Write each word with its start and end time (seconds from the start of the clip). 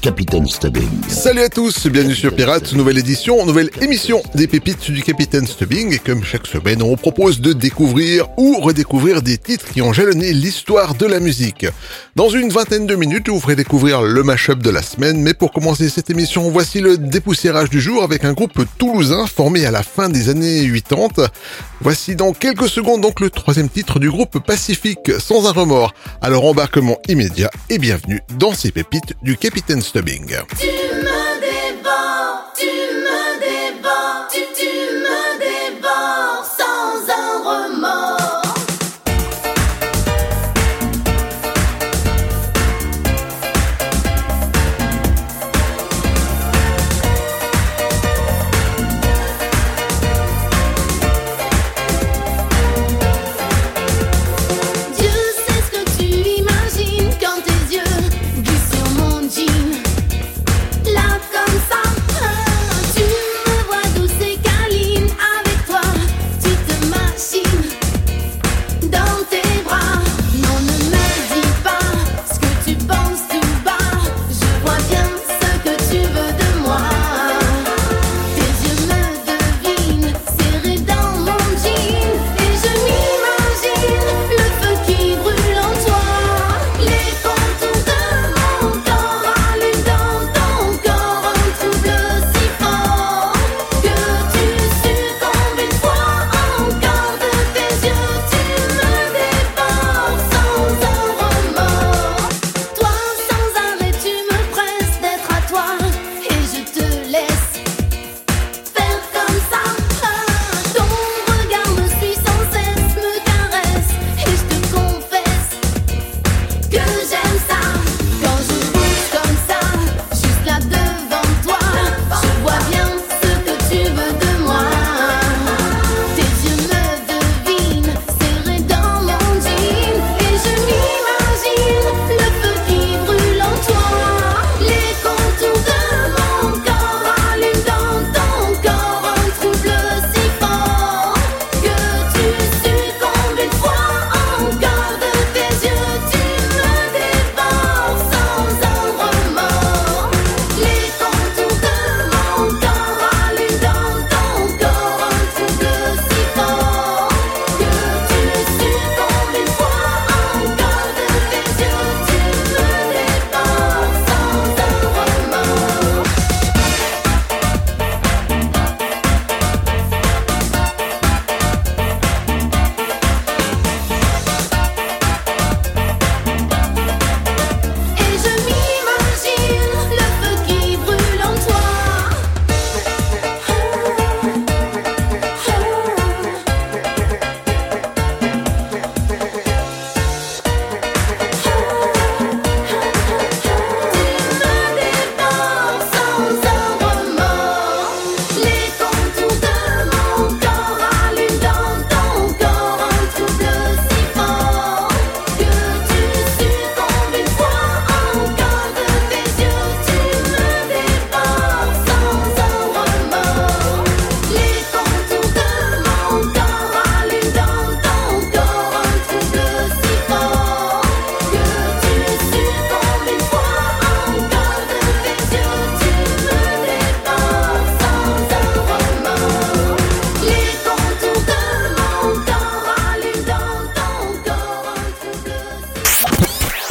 Capitaine 0.00 0.46
Stubbing. 0.46 0.88
Salut 1.08 1.40
à 1.40 1.48
tous, 1.48 1.88
bienvenue 1.88 2.14
sur 2.14 2.34
Pirates, 2.34 2.72
nouvelle 2.72 2.98
édition, 2.98 3.44
nouvelle 3.44 3.70
émission 3.80 4.22
des 4.34 4.46
pépites 4.46 4.90
du 4.90 5.02
Capitaine 5.02 5.46
Stubbing. 5.46 5.92
Et 5.92 5.98
comme 5.98 6.22
chaque 6.22 6.46
semaine, 6.46 6.82
on 6.82 6.96
propose 6.96 7.40
de 7.40 7.52
découvrir 7.52 8.28
ou 8.36 8.58
redécouvrir 8.60 9.22
des 9.22 9.38
titres 9.38 9.66
qui 9.72 9.82
ont 9.82 9.92
jalonné 9.92 10.32
l'histoire 10.32 10.94
de 10.94 11.06
la 11.06 11.18
musique. 11.18 11.66
Dans 12.14 12.28
une 12.28 12.50
vingtaine 12.50 12.86
de 12.86 12.94
minutes, 12.94 13.28
vous 13.28 13.40
ferai 13.40 13.56
découvrir 13.56 14.02
le 14.02 14.22
mashup 14.22 14.62
de 14.62 14.70
la 14.70 14.82
semaine. 14.82 15.20
Mais 15.20 15.34
pour 15.34 15.52
commencer 15.52 15.88
cette 15.88 16.10
émission, 16.10 16.48
voici 16.50 16.80
le 16.80 16.96
dépoussiérage 16.96 17.68
du 17.68 17.80
jour 17.80 18.04
avec 18.04 18.24
un 18.24 18.34
groupe 18.34 18.64
toulousain 18.78 19.26
formé 19.26 19.66
à 19.66 19.72
la 19.72 19.82
fin 19.82 20.08
des 20.08 20.28
années 20.28 20.70
80. 20.70 21.28
Voici 21.80 22.16
dans 22.16 22.32
quelques 22.32 22.68
secondes 22.68 23.00
donc 23.00 23.20
le 23.20 23.30
troisième 23.30 23.68
titre 23.68 23.98
du 23.98 24.10
groupe 24.10 24.38
Pacifique 24.44 25.12
sans 25.18 25.48
un 25.48 25.52
remords. 25.52 25.94
Alors 26.20 26.44
embarquement 26.44 26.98
immédiat 27.08 27.50
et 27.70 27.78
bienvenue 27.78 28.20
dans 28.38 28.52
ces 28.52 28.70
pépites 28.70 29.14
du 29.22 29.36
Capitaine 29.36 29.82
Stubbing. 29.88 30.28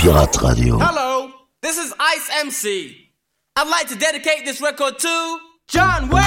Pirate 0.08 0.42
Radio. 0.42 0.78
Hello, 0.80 1.34
this 1.62 1.78
is 1.78 1.94
Ice 2.00 2.30
MC. 2.40 3.10
I'd 3.58 3.68
like 3.68 3.90
to 3.90 3.96
dedicate 3.96 4.46
this 4.46 4.62
record 4.62 4.98
to 5.00 5.40
John 5.68 6.08
Wayne. 6.08 6.27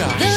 Yeah. 0.00 0.29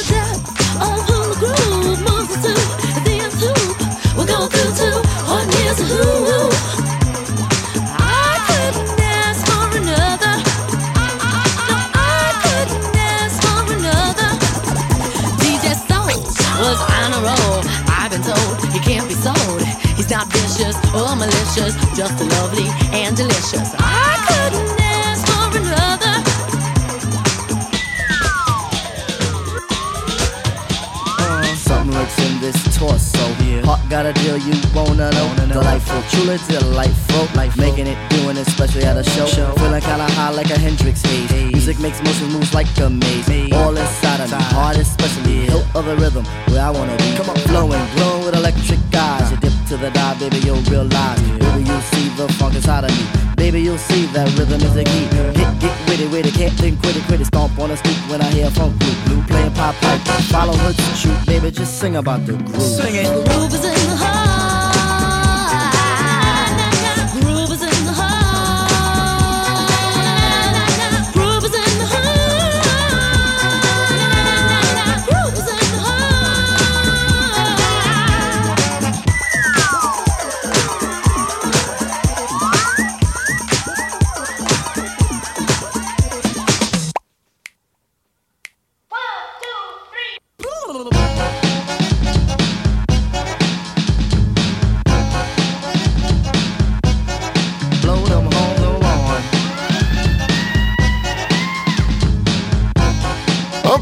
Truly 36.14 36.38
delightful. 36.48 37.26
Life 37.36 37.58
making 37.58 37.88
it, 37.88 37.98
doing 38.10 38.38
it, 38.38 38.48
especially 38.48 38.84
at 38.86 38.98
a 38.98 39.04
show. 39.04 39.26
Feeling 39.26 39.82
kinda 39.82 40.08
high 40.14 40.30
like 40.30 40.50
a 40.50 40.60
Hendrix 40.60 41.02
haze. 41.02 41.32
Music 41.52 41.80
makes 41.80 42.02
motion 42.04 42.28
moves 42.32 42.54
like 42.54 42.68
a 42.80 42.90
maze. 42.90 43.54
All 43.54 43.76
inside 43.76 44.22
of 44.22 44.32
me, 44.32 44.38
heart 44.56 44.78
especially. 44.78 45.46
Hilt 45.50 45.66
of 45.76 45.86
the 45.86 45.96
rhythm, 45.96 46.26
where 46.50 46.62
I 46.62 46.70
wanna 46.70 46.96
be. 46.98 47.16
Come 47.18 47.30
on, 47.30 47.38
flowing, 47.50 47.86
glowing 47.96 48.26
with 48.26 48.36
electric 48.36 48.80
eyes. 48.96 49.32
You 49.32 49.38
dip 49.38 49.54
to 49.70 49.78
the 49.78 49.90
dive, 49.92 50.20
baby, 50.20 50.38
you'll 50.46 50.64
realize. 50.74 51.20
Baby, 51.44 51.64
you'll 51.70 51.88
see 51.94 52.10
the 52.18 52.28
funk 52.40 52.56
inside 52.56 52.86
of 52.86 52.92
me. 52.92 53.06
Baby, 53.36 53.62
you'll 53.62 53.86
see 53.90 54.06
that 54.14 54.28
rhythm 54.38 54.62
is 54.62 54.74
the 54.74 54.84
key. 54.84 55.06
Get, 55.40 55.50
get 55.60 55.76
with 55.88 56.00
it, 56.00 56.10
with 56.12 56.26
it, 56.26 56.34
can't 56.34 56.54
think, 56.54 56.82
quit 56.82 56.96
it, 56.96 57.04
quit 57.08 57.22
it. 57.22 57.26
Stomp 57.26 57.58
on 57.60 57.70
the 57.70 57.78
street 57.78 58.00
when 58.10 58.22
I 58.22 58.30
hear 58.32 58.50
funk 58.52 58.78
blue, 58.80 58.96
blue 59.06 59.22
playing 59.24 59.54
pop 59.54 59.76
pipe. 59.76 60.02
Follow 60.32 60.56
her 60.64 60.74
to 60.74 60.88
shoot, 60.96 61.18
baby, 61.26 61.52
just 61.52 61.80
sing 61.80 61.96
about 61.96 62.26
the 62.26 62.34
groove. 62.34 62.62
Sing 62.62 62.96
it. 62.96 63.08
Groove 63.28 63.54
is 63.54 63.66
in 63.66 63.90
the 63.90 63.98
heart. 63.98 64.23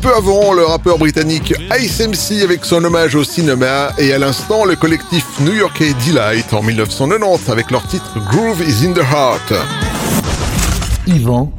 Peu 0.01 0.13
avant, 0.15 0.53
le 0.53 0.65
rappeur 0.65 0.98
britannique 0.98 1.53
Ice 1.79 2.00
MC 2.00 2.43
avec 2.43 2.65
son 2.65 2.84
hommage 2.84 3.13
au 3.13 3.24
cinéma 3.24 3.91
et 4.00 4.13
à 4.13 4.17
l'instant 4.17 4.65
le 4.65 4.75
collectif 4.75 5.24
new-yorkais 5.41 5.93
Delight 6.05 6.53
en 6.53 6.63
1990 6.63 7.50
avec 7.50 7.70
leur 7.70 7.86
titre 7.88 8.17
Groove 8.31 8.62
is 8.67 8.86
in 8.86 8.93
the 8.93 9.03
Heart. 9.03 9.53
Yvan, 11.05 11.51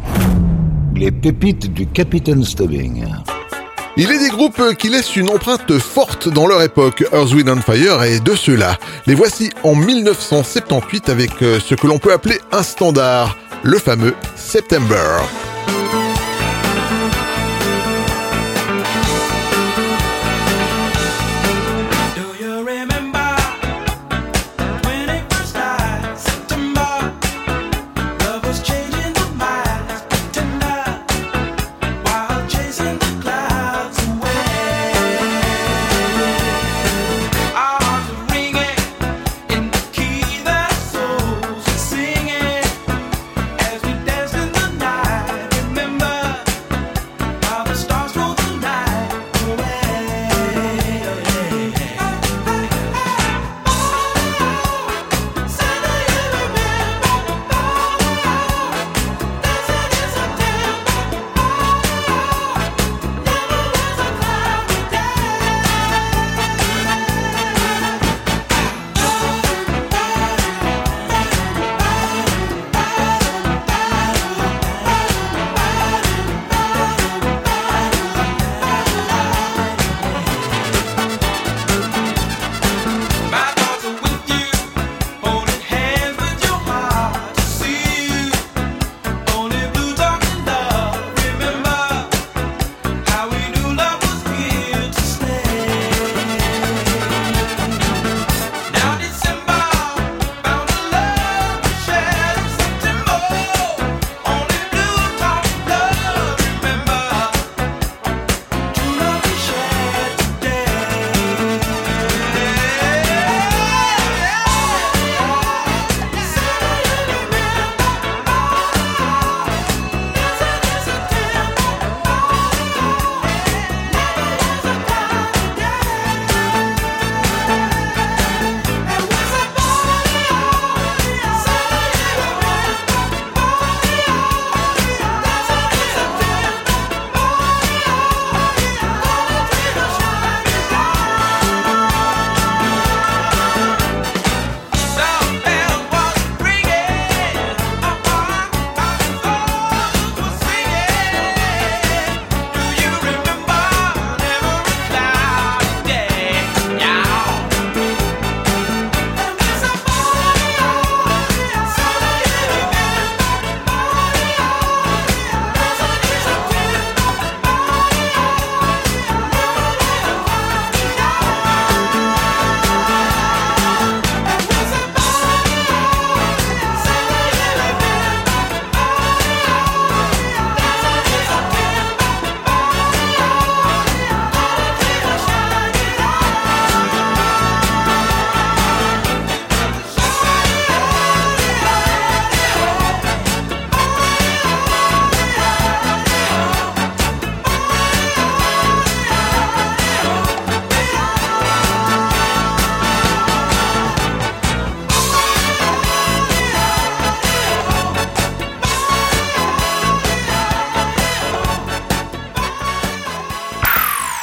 les 0.97 1.13
pépites 1.13 1.73
du 1.73 1.87
Capitaine 1.87 2.45
Stubbing. 2.45 3.05
Il 3.97 4.11
est 4.11 4.19
des 4.19 4.31
groupes 4.31 4.75
qui 4.77 4.89
laissent 4.89 5.15
une 5.15 5.29
empreinte 5.29 5.79
forte 5.79 6.29
dans 6.29 6.47
leur 6.47 6.63
époque. 6.63 7.05
Earth, 7.13 7.33
Wind 7.33 7.49
and 7.49 7.61
Fire 7.61 8.03
est 8.03 8.21
de 8.21 8.35
ceux-là. 8.35 8.77
Les 9.07 9.15
voici 9.15 9.51
en 9.63 9.77
1978 9.77 11.09
avec 11.11 11.31
euh, 11.43 11.61
ce 11.61 11.75
que 11.75 11.87
l'on 11.87 11.99
peut 11.99 12.13
appeler 12.13 12.39
un 12.51 12.63
standard, 12.63 13.37
le 13.63 13.79
fameux 13.79 14.15
September. 14.35 15.21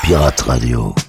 Pirate 0.10 0.42
Radio. 0.48 1.09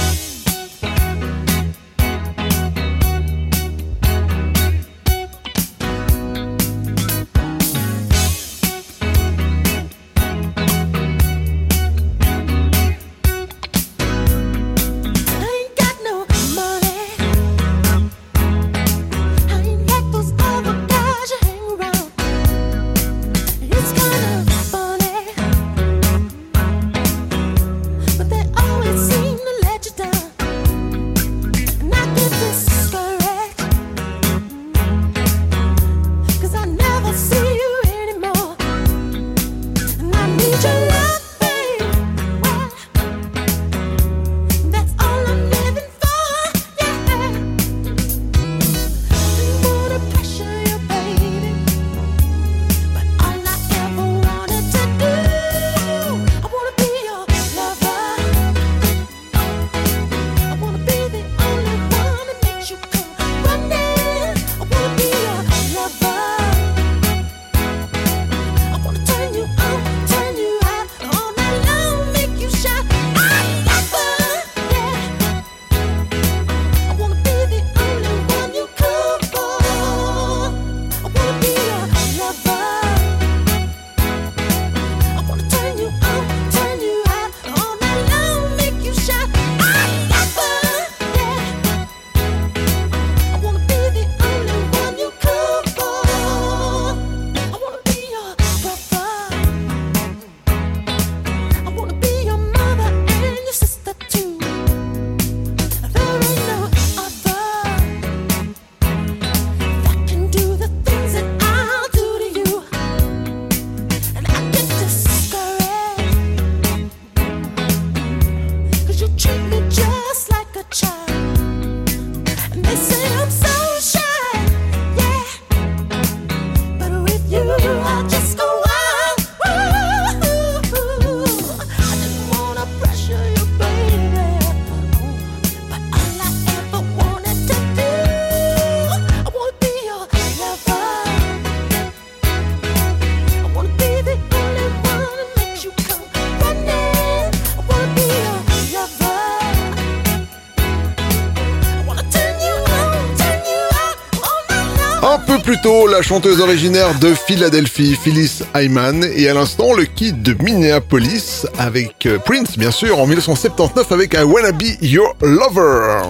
La 156.01 156.07
chanteuse 156.07 156.41
originaire 156.41 156.97
de 156.97 157.13
Philadelphie, 157.13 157.95
Phyllis 157.95 158.41
Hyman, 158.55 159.03
et 159.03 159.29
à 159.29 159.35
l'instant, 159.35 159.71
le 159.75 159.85
kid 159.85 160.23
de 160.23 160.33
Minneapolis 160.41 161.45
avec 161.59 162.07
euh, 162.07 162.17
Prince, 162.17 162.57
bien 162.57 162.71
sûr, 162.71 162.97
en 162.97 163.05
1979 163.05 163.91
avec 163.91 164.15
I 164.15 164.23
Wanna 164.23 164.51
Be 164.51 164.81
Your 164.81 165.15
Lover. 165.21 166.09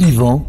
Yvan, 0.00 0.44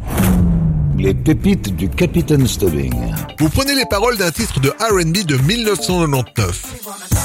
les 0.97 1.13
pépites 1.13 1.75
du 1.75 1.87
Capitaine 1.87 2.47
Stubbing. 2.47 2.95
Vous 3.37 3.49
prenez 3.49 3.75
les 3.75 3.85
paroles 3.85 4.17
d'un 4.17 4.31
titre 4.31 4.59
de 4.59 4.69
R&B 4.69 5.23
de 5.27 5.37
1999. 5.37 7.22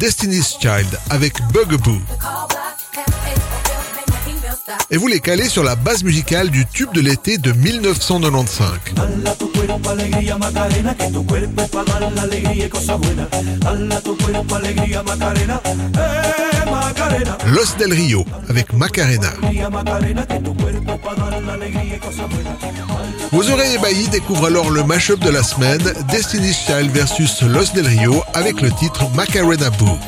Destiny's 0.00 0.56
Child 0.58 0.98
avec 1.10 1.34
Bugaboo. 1.52 2.00
Et 4.92 4.96
vous 4.96 5.06
les 5.06 5.20
calez 5.20 5.48
sur 5.48 5.62
la 5.62 5.76
base 5.76 6.02
musicale 6.02 6.50
du 6.50 6.66
tube 6.66 6.92
de 6.92 7.00
l'été 7.00 7.38
de 7.38 7.52
1995. 7.52 8.68
Dala 8.94 9.34
tu 9.36 9.46
cuerpo 9.46 9.90
alegría 9.90 10.36
Macarena, 10.36 10.94
que 10.94 11.12
tu 11.12 11.24
cuerpo 11.24 11.62
es 11.62 11.68
para 11.68 12.00
dar 12.00 12.12
la 12.12 12.22
alegría 12.22 12.66
y 12.66 12.68
cosas 12.68 12.98
buenas. 12.98 13.28
Dala 13.60 14.00
tu 14.00 14.16
cuerpo 14.16 14.54
alegría 14.56 15.02
Macarena, 15.02 15.60
eh. 15.64 16.50
Los 17.46 17.76
del 17.78 17.92
Rio 17.92 18.24
avec 18.48 18.72
Macarena. 18.72 19.32
Vos 23.32 23.50
oreilles 23.50 23.74
ébahies 23.74 24.08
découvrent 24.08 24.46
alors 24.46 24.70
le 24.70 24.82
mashup 24.82 25.20
de 25.20 25.30
la 25.30 25.42
semaine, 25.42 25.82
Destiny's 26.10 26.58
Child 26.66 26.90
versus 26.90 27.42
Los 27.42 27.72
del 27.72 27.86
Rio 27.86 28.22
avec 28.34 28.60
le 28.60 28.70
titre 28.72 29.08
Macarena 29.14 29.70
Boo. 29.70 29.98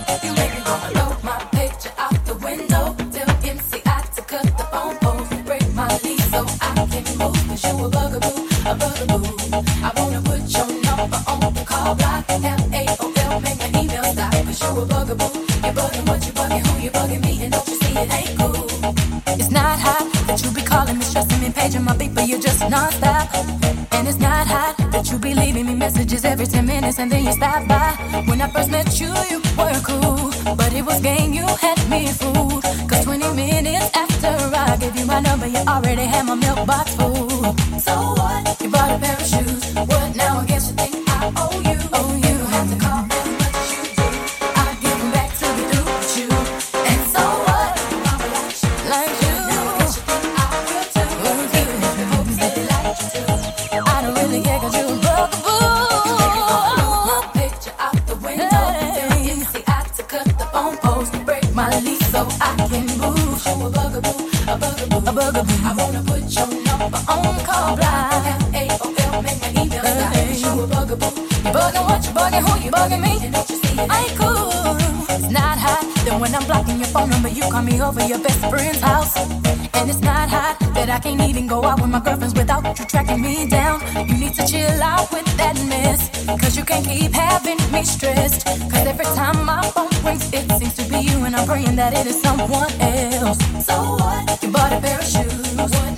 Messages 26.02 26.24
every 26.24 26.46
10 26.46 26.66
minutes 26.66 26.98
and 26.98 27.12
then 27.12 27.24
you 27.24 27.32
stop 27.32 27.66
by. 27.68 27.92
When 28.26 28.40
I 28.40 28.48
first 28.48 28.70
met 28.70 29.00
you, 29.00 29.06
you 29.30 29.38
were 29.56 29.80
cool, 29.86 30.32
but 30.56 30.72
it 30.72 30.84
was 30.84 31.00
game, 31.00 31.32
you 31.32 31.46
had 31.46 31.78
me 31.88 32.08
fooled. 32.08 32.62
Cause 32.88 33.04
20 33.04 33.32
minutes 33.34 33.90
after 33.94 34.34
I 34.56 34.76
gave 34.78 34.96
you 34.96 35.06
my 35.06 35.20
number, 35.20 35.46
you 35.46 35.58
already 35.58 36.02
had 36.02 36.26
my 36.26 36.34
milk 36.34 36.66
box 36.66 36.94
full. 36.96 37.54
So 37.78 37.94
what? 38.18 38.60
You 38.60 38.68
bought 38.70 38.90
a 38.90 38.98
pair 38.98 39.16
of 39.16 39.26
shoes. 39.26 39.74
What 39.74 40.16
now? 40.16 40.40
I 40.40 40.46
guess 40.46 40.71
a 65.12 65.32
bugaboo. 65.32 65.52
I 65.64 65.74
wanna 65.76 66.02
put 66.02 66.22
your 66.34 66.46
number 66.64 66.98
on 67.08 67.34
call 67.44 67.76
blind. 67.76 68.24
Oh, 68.24 68.54
F-A-O-L, 68.54 69.22
make 69.22 69.40
my 69.40 69.62
email 69.62 69.84
stop. 69.84 70.12
Show 70.40 70.60
a 70.60 70.66
bugaboo. 70.66 71.10
You 71.44 71.52
bugging 71.56 71.84
what? 71.88 72.04
You 72.04 72.12
bugging 72.18 72.42
who? 72.46 72.64
You 72.64 72.70
bugging 72.70 73.02
me? 73.02 73.30
Don't 73.30 73.50
you 73.50 73.56
see 73.62 73.74
it 73.74 73.92
ain't 73.98 74.14
cool? 74.18 74.76
It's 75.14 75.30
not 75.30 75.58
hot. 75.58 75.84
Then 76.04 76.20
when 76.20 76.34
I'm 76.34 76.44
blocking 76.46 76.78
your 76.78 76.88
phone 76.88 77.10
number, 77.10 77.28
you 77.28 77.42
call 77.42 77.62
me 77.62 77.80
over 77.82 78.02
your 78.04 78.18
best 78.18 78.40
friend's 78.50 78.80
house. 78.80 79.16
And 79.74 79.90
it's 79.90 80.00
not 80.00 80.28
hot 80.28 80.56
that 80.74 80.88
I 80.88 80.98
can't 80.98 81.20
even 81.20 81.46
go 81.46 81.64
out 81.64 81.80
with 81.80 81.90
my 81.90 82.00
girlfriends 82.00 82.34
without 82.34 82.78
you 82.78 82.84
tracking 82.86 83.20
me 83.20 83.46
down. 83.46 83.80
You 84.08 84.16
need 84.16 84.34
to 84.34 84.46
chill 84.46 84.82
out 84.82 85.12
with 85.12 85.26
that 85.36 85.56
mess. 85.68 86.08
Cause 86.40 86.56
you 86.56 86.64
can't 86.64 86.86
keep 86.86 87.12
having 87.12 87.60
me 87.72 87.84
stressed. 87.84 88.46
Cause 88.46 88.86
every 88.86 89.04
time 89.16 89.44
my 89.44 89.62
phone 89.74 89.91
it 90.04 90.50
seems 90.58 90.74
to 90.74 90.84
be 90.90 90.98
you. 91.00 91.24
And 91.24 91.36
I'm 91.36 91.46
praying 91.46 91.76
that 91.76 91.94
it 91.94 92.06
is 92.06 92.20
someone 92.20 92.72
else. 92.80 93.38
So 93.64 93.74
what? 93.96 94.42
You 94.42 94.50
bought 94.50 94.72
a 94.72 94.80
pair 94.80 94.98
of 94.98 95.04
shoes. 95.04 95.91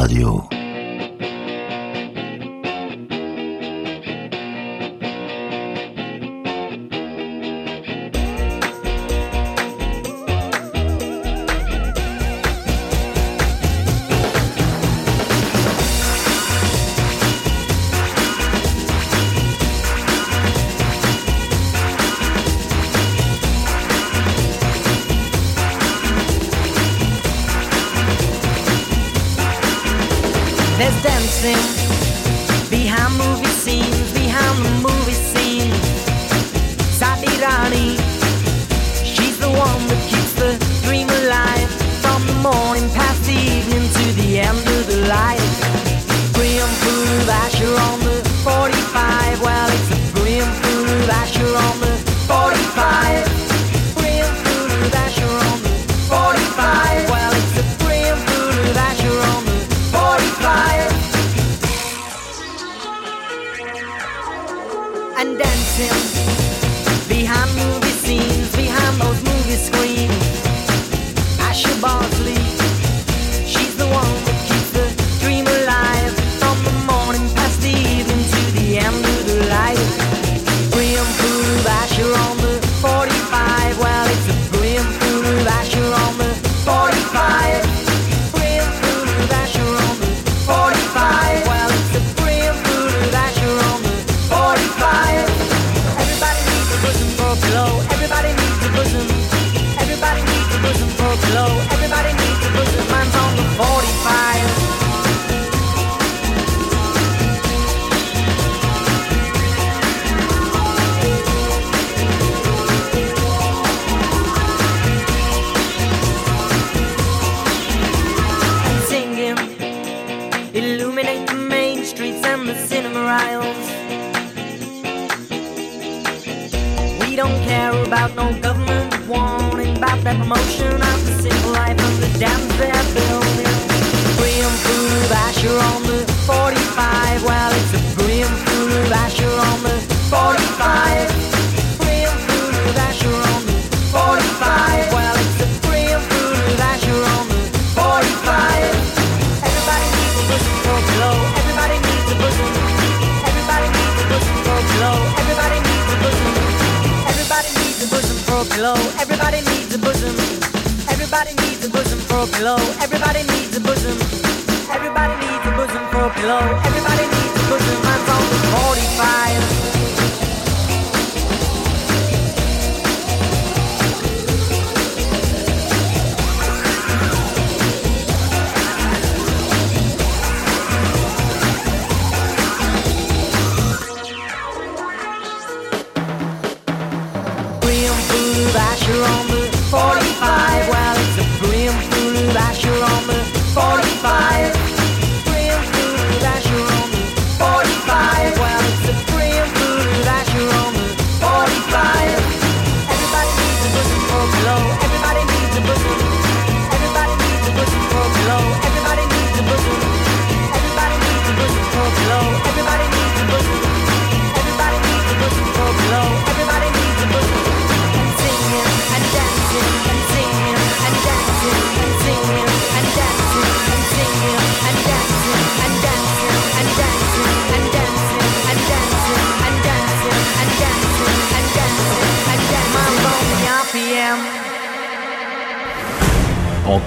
Radio. 0.00 0.59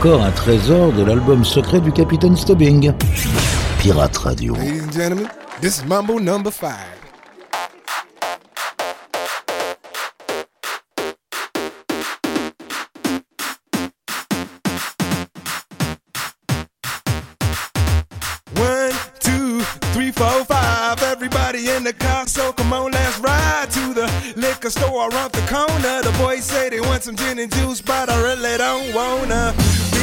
Encore 0.04 0.26
un 0.26 0.32
trésor 0.32 0.92
de 0.92 1.02
l'album 1.02 1.46
secret 1.46 1.80
du 1.80 1.90
Capitaine 1.90 2.36
Stubbing. 2.36 2.92
Pirate 3.80 4.18
Radio. 4.18 4.54
Ladies 4.54 4.84
and 4.84 4.92
gentlemen, 4.92 5.30
this 5.62 5.78
is 5.78 5.86
Mambo 5.86 6.20
number 6.20 6.52
five. 6.52 6.76
One, 18.58 18.92
two, 19.22 19.62
three, 19.94 20.12
four, 20.12 20.44
five. 20.44 21.02
Everybody 21.02 21.70
in 21.70 21.86
the 21.86 21.94
car, 21.94 22.28
so 22.28 22.52
come 22.52 22.74
on, 22.74 22.92
let's 22.92 23.20
ride 23.20 23.72
to 23.72 23.94
the 23.94 24.12
liquor 24.36 24.70
store 24.70 25.08
around 25.08 25.32
the 25.32 25.48
corner. 25.48 26.02
The 26.02 26.14
boys 26.18 26.44
say 26.44 26.70
they 26.72 26.82
want 26.82 27.04
some 27.04 27.16
gin 27.16 27.40
and 27.40 27.50
juice, 27.50 27.80
but 27.80 28.10
I 28.10 28.22
really 28.22 28.58
don't 28.58 28.94
wanna 28.94 29.54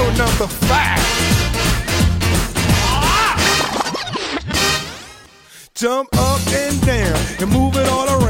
Number 0.00 0.46
five. 0.46 0.98
Jump 5.74 6.08
up 6.14 6.40
and 6.48 6.80
down 6.86 7.16
and 7.40 7.50
move 7.50 7.76
it 7.76 7.88
all 7.88 8.06
around. 8.08 8.29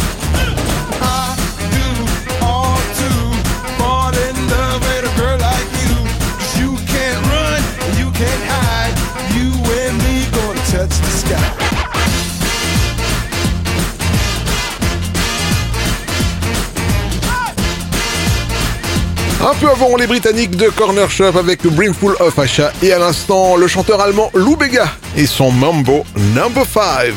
Un 19.43 19.55
peu 19.55 19.69
avant 19.69 19.95
les 19.97 20.05
Britanniques 20.05 20.55
de 20.55 20.69
Corner 20.69 21.09
Shop 21.09 21.35
avec 21.35 21.65
Brimful 21.65 22.15
of 22.19 22.37
Asha 22.37 22.71
et 22.83 22.93
à 22.93 22.99
l'instant 22.99 23.55
le 23.55 23.67
chanteur 23.67 23.99
allemand 23.99 24.29
Lou 24.35 24.55
Bega 24.55 24.85
et 25.17 25.25
son 25.25 25.51
Mambo 25.51 26.03
Number 26.35 26.63
5. 26.63 27.11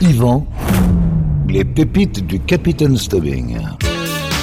Yvan, 0.00 0.44
les 1.48 1.64
pépites 1.64 2.26
du 2.26 2.40
Capitaine 2.40 2.98
Stubbing. 2.98 3.56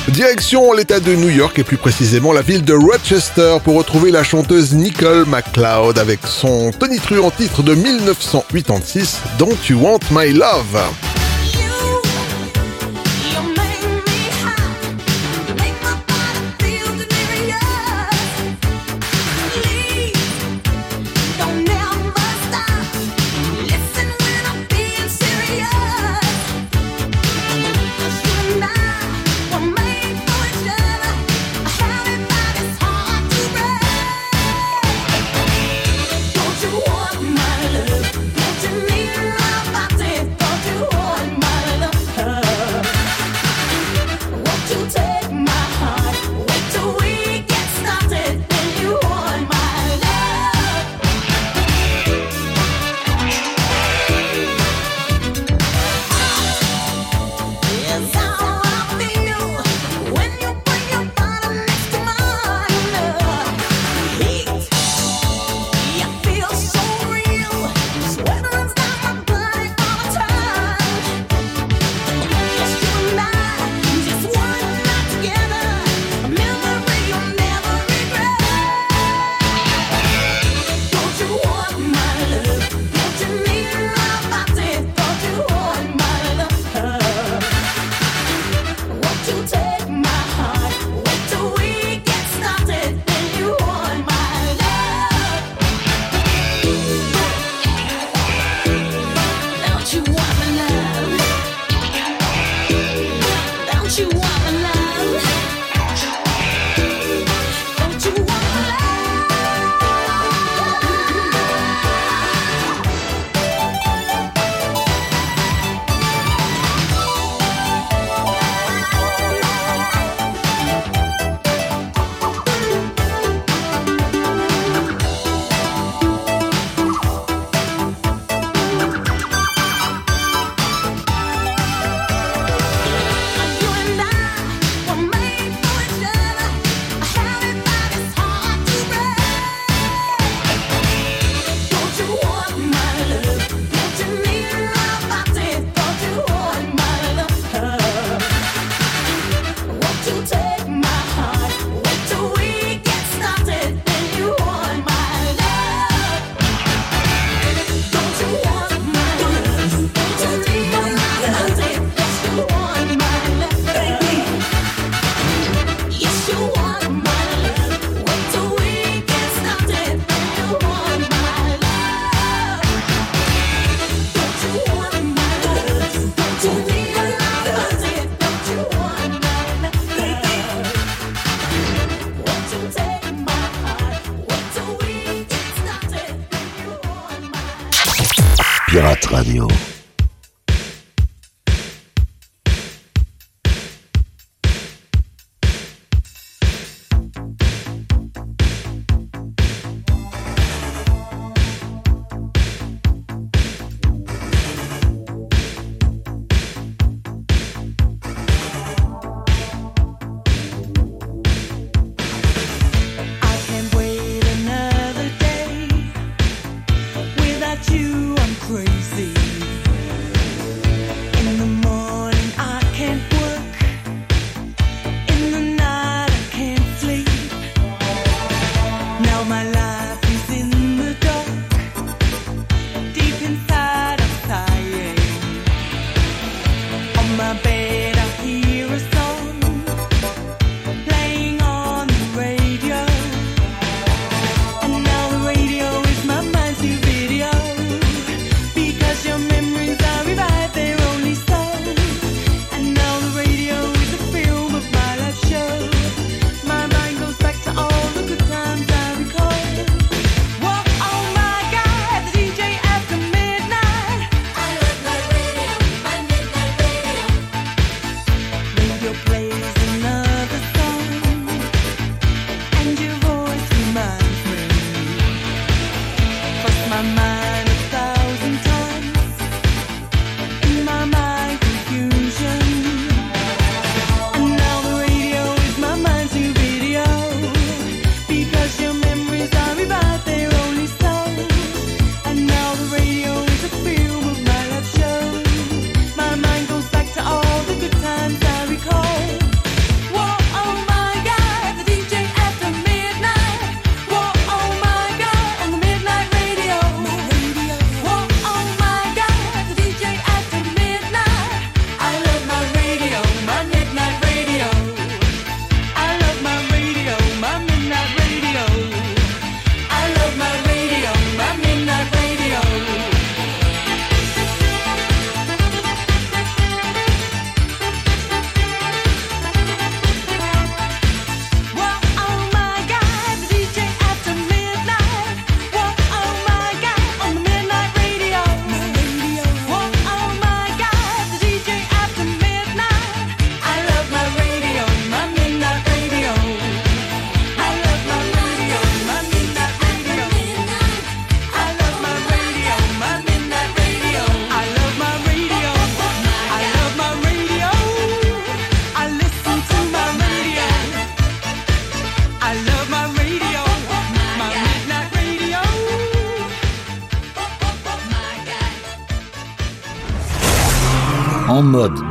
Direction 0.08 0.72
l'État 0.72 1.02
de 1.02 1.16
New 1.16 1.30
York 1.30 1.60
et 1.60 1.64
plus 1.66 1.78
précisément 1.78 2.32
la 2.32 2.42
ville 2.42 2.64
de 2.64 2.74
Rochester 2.74 3.58
pour 3.66 3.76
retrouver 3.76 4.12
la 4.12 4.24
chanteuse 4.24 4.74
Nicole 4.74 5.26
McLeod 5.26 6.00
avec 6.00 6.22
son 6.26 6.72
tonitru 6.72 7.20
en 7.20 7.30
titre 7.30 7.62
de 7.62 7.76
1986 7.76 9.20
Don't 9.38 9.68
You 9.68 9.78
Want 9.82 10.00
My 10.12 10.32
Love. 10.32 10.80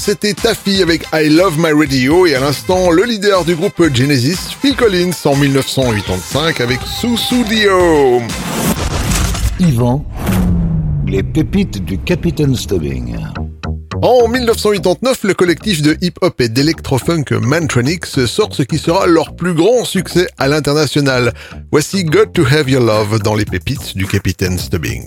c'était 0.00 0.34
Taffy 0.34 0.82
avec 0.82 1.04
I 1.12 1.28
Love 1.28 1.56
My 1.58 1.70
Radio 1.72 2.26
et 2.26 2.34
à 2.34 2.40
l'instant, 2.40 2.90
le 2.90 3.04
leader 3.04 3.44
du 3.44 3.54
groupe 3.54 3.94
Genesis, 3.94 4.36
Phil 4.60 4.74
Collins, 4.74 5.12
en 5.24 5.36
1985 5.36 6.60
avec 6.60 6.80
Susu 6.82 7.44
Dio. 7.44 8.20
Yvan, 9.60 10.04
les 11.06 11.22
pépites 11.22 11.84
du 11.84 11.98
Capitaine 11.98 12.56
Stubbing. 12.56 13.16
En 14.02 14.26
1989, 14.28 15.24
le 15.24 15.34
collectif 15.34 15.82
de 15.82 15.96
hip-hop 16.00 16.40
et 16.40 16.48
d'électro-funk 16.48 17.26
Mantronix 17.40 18.24
sort 18.26 18.52
ce 18.52 18.62
qui 18.62 18.78
sera 18.78 19.06
leur 19.06 19.36
plus 19.36 19.54
grand 19.54 19.84
succès 19.84 20.26
à 20.38 20.48
l'international. 20.48 21.32
Voici 21.70 22.04
Got 22.04 22.26
to 22.34 22.42
Have 22.44 22.68
Your 22.68 22.82
Love 22.82 23.20
dans 23.20 23.36
les 23.36 23.44
pépites 23.44 23.96
du 23.96 24.06
Capitaine 24.06 24.58
Stubbing. 24.58 25.06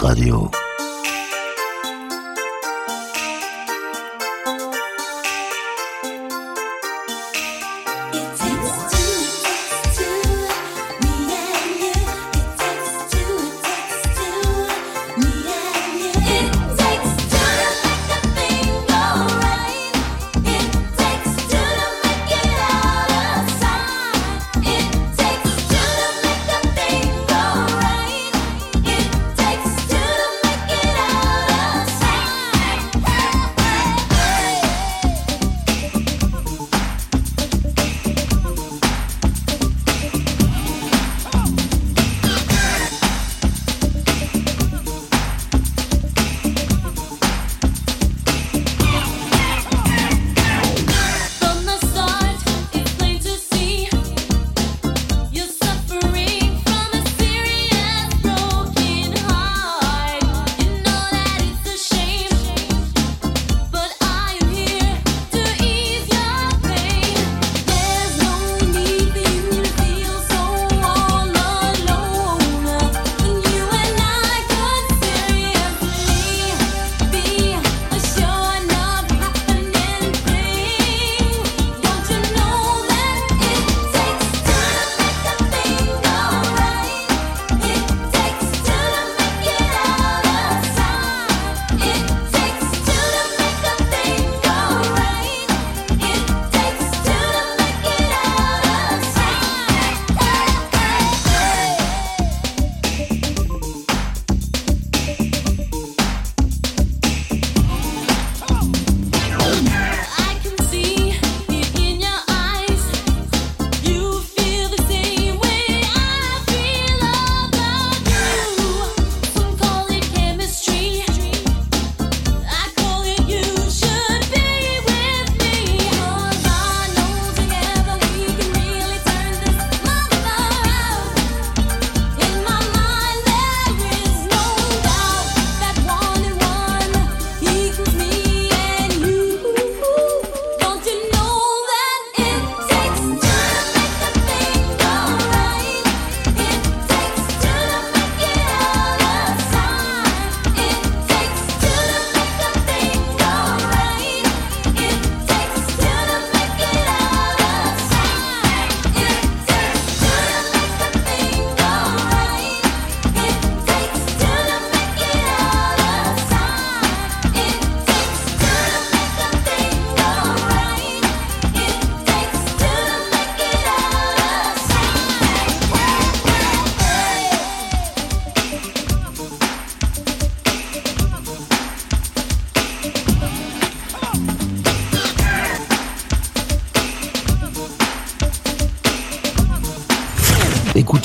Radio. 0.00 0.57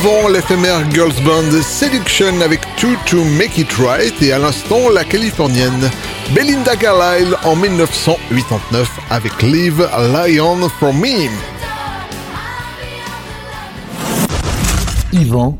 Avant, 0.00 0.28
l'éphémère 0.28 0.90
girls 0.92 1.12
band 1.24 1.50
Seduction 1.62 2.40
avec 2.40 2.60
Two 2.76 2.90
to 3.06 3.22
Make 3.24 3.58
It 3.58 3.72
Right 3.72 4.14
et 4.22 4.32
à 4.32 4.38
l'instant, 4.38 4.88
la 4.88 5.04
californienne 5.04 5.90
Belinda 6.34 6.76
Carlisle 6.76 7.36
en 7.44 7.56
1989 7.56 8.88
avec 9.10 9.42
Live 9.42 9.86
Lion 10.12 10.68
for 10.78 10.94
Me. 10.94 11.28
Yvan, 15.12 15.58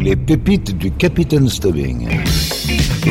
les 0.00 0.16
pépites 0.16 0.76
du 0.76 0.90
Capitaine 0.90 1.48
Stubbing. 1.48 2.08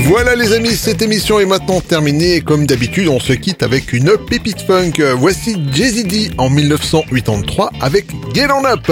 Voilà 0.05 0.36
les 0.36 0.53
amis, 0.53 0.75
cette 0.75 1.01
émission 1.01 1.39
est 1.39 1.45
maintenant 1.45 1.82
terminée 1.82 2.36
et 2.36 2.41
comme 2.41 2.67
d'habitude 2.67 3.07
on 3.07 3.19
se 3.19 3.34
quitte 3.34 3.63
avec 3.63 3.93
une 3.93 4.11
pépite 4.30 4.61
funk. 4.61 5.01
Voici 5.17 5.57
Jay-Z 5.73 6.34
en 6.38 6.49
1983 6.49 7.71
avec 7.82 8.05
Get 8.34 8.49
On 8.51 8.65
Up. 8.65 8.91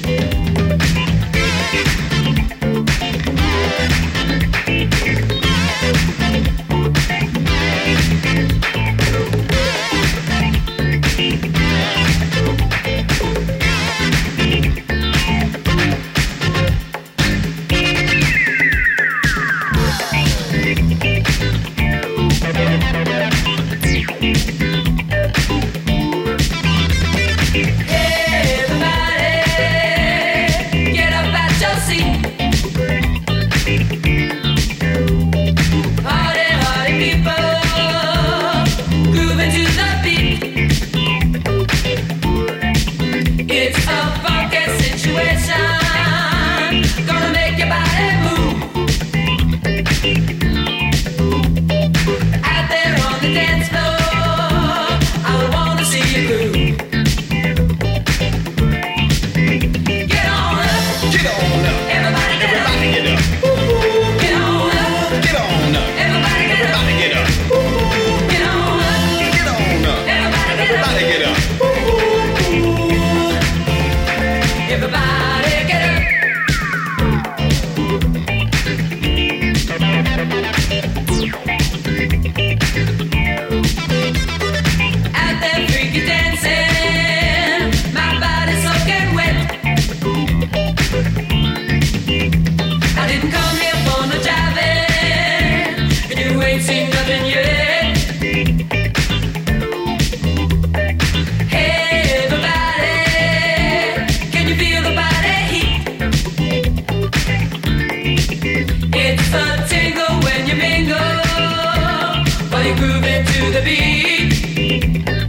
you 112.65 112.75
groove 112.75 113.03
into 113.03 113.51
the 113.51 113.61
beat. 113.63 115.20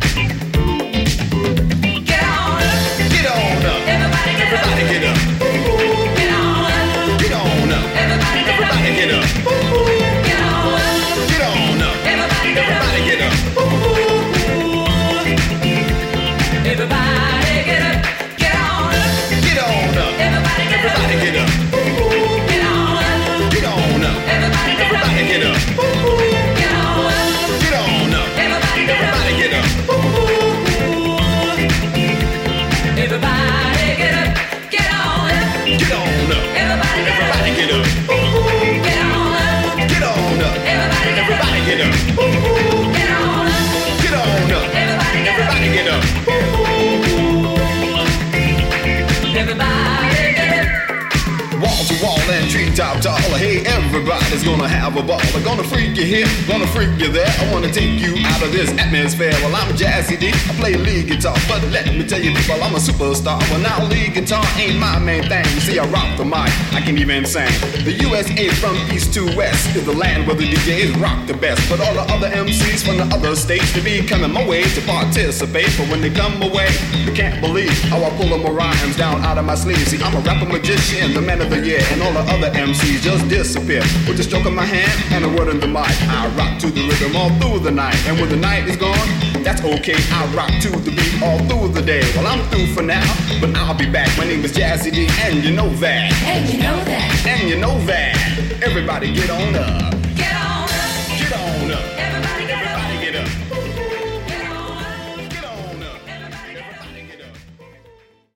Tall. 53.03 53.19
Hey, 53.35 53.67
everybody's 53.67 54.45
gonna 54.45 54.69
have 54.69 54.97
a 54.97 55.03
ball. 55.03 55.21
They're 55.33 55.43
gonna 55.43 55.65
freak 55.65 55.97
you 55.97 56.05
here, 56.05 56.27
gonna 56.47 56.69
freak 56.69 56.95
you 57.01 57.11
there. 57.11 57.27
I 57.27 57.53
wanna 57.53 57.73
take 57.73 57.99
you 57.99 58.15
out 58.27 58.43
of 58.43 58.53
this 58.53 58.71
atmosphere. 58.79 59.35
Well, 59.43 59.57
I'm 59.57 59.75
Jazzy 59.75 60.19
D. 60.19 60.29
I 60.31 60.55
play 60.55 60.75
lead 60.75 61.09
guitar, 61.09 61.37
but 61.49 61.63
let 61.75 61.87
me 61.87 62.07
tell 62.07 62.23
you, 62.23 62.33
people, 62.33 62.63
I'm 62.63 62.75
a 62.75 62.79
superstar. 62.79 63.43
Well, 63.51 63.59
now 63.59 63.83
lead 63.87 64.15
guitar 64.15 64.45
ain't 64.57 64.79
my 64.79 64.99
main 65.01 65.25
thing. 65.29 65.45
You 65.55 65.61
see, 65.61 65.79
I 65.81 65.87
rock 65.87 66.17
the 66.17 66.25
mic, 66.25 66.53
I 66.73 66.81
can 66.81 66.97
even 66.97 67.27
sing. 67.27 67.51
The 67.83 67.93
USA 68.07 68.49
from 68.63 68.77
east 68.95 69.13
to 69.15 69.27
west 69.37 69.75
is 69.75 69.85
the 69.85 69.93
land 69.93 70.27
where 70.29 70.37
the 70.37 70.47
DJs 70.47 71.03
rock 71.03 71.27
the 71.27 71.35
best. 71.35 71.69
But 71.69 71.81
all 71.81 71.95
the 71.95 72.07
other 72.15 72.31
MCs 72.31 72.87
from 72.87 72.99
the 72.99 73.09
other 73.15 73.35
states, 73.35 73.73
they 73.73 73.83
be 73.83 74.07
coming 74.07 74.33
my 74.33 74.47
way 74.47 74.63
to 74.63 74.81
participate. 74.83 75.75
But 75.77 75.89
when 75.91 76.01
they 76.01 76.11
come 76.11 76.41
away, 76.41 76.71
you 77.05 77.13
can't 77.13 77.41
believe 77.41 77.75
how 77.91 77.99
I 78.05 78.11
pull 78.17 78.29
them 78.29 78.47
rhymes 78.55 78.97
down 78.97 79.25
out 79.25 79.39
of 79.39 79.45
my 79.45 79.57
sleeve. 79.57 79.89
See, 79.89 80.01
I'm 80.01 80.15
a 80.15 80.21
rapper 80.21 80.47
magician, 80.47 81.15
the 81.15 81.21
man 81.21 81.41
of 81.41 81.51
the 81.51 81.59
year, 81.59 81.83
and 81.91 82.01
all 82.03 82.13
the 82.13 82.25
other 82.31 82.51
MCs 82.51 82.92
just 82.99 83.29
disappear. 83.29 83.83
With 84.07 84.21
a 84.21 84.23
stroke 84.23 84.47
of 84.47 84.53
my 84.53 84.65
hand 84.65 84.93
and 85.15 85.25
a 85.25 85.29
word 85.29 85.49
in 85.49 85.61
the 85.61 85.67
mic, 85.67 85.97
I 86.09 86.29
rock 86.37 86.59
to 86.61 86.71
the 86.71 86.83
rhythm 86.89 87.17
all 87.17 87.31
through 87.41 87.61
the 87.61 87.71
night. 87.71 87.97
And 88.07 88.19
when 88.21 88.29
the 88.29 88.37
night 88.37 88.69
is 88.69 88.77
gone, 88.77 89.09
that's 89.43 89.63
okay. 89.63 89.97
I 90.11 90.27
rock 90.35 90.51
to 90.63 90.71
the 90.71 90.91
beat 90.91 91.23
all 91.23 91.39
through 91.49 91.69
the 91.73 91.83
day. 91.83 92.03
Well, 92.15 92.27
I'm 92.27 92.43
through 92.51 92.67
for 92.75 92.83
now, 92.83 93.07
but 93.41 93.55
I'll 93.57 93.77
be 93.77 93.91
back. 93.91 94.17
My 94.19 94.25
name 94.25 94.45
is 94.45 94.53
Jazzy 94.53 94.93
D, 94.93 95.09
and 95.23 95.45
you 95.45 95.53
know 95.53 95.69
that. 95.77 96.13
And 96.25 96.49
you 96.49 96.59
know 96.59 96.77
that. 96.85 97.27
And 97.27 97.49
you 97.49 97.59
know 97.59 97.79
that. 97.87 98.63
Everybody 98.63 99.13
get 99.13 99.31
on 99.31 99.55
up. 99.57 99.92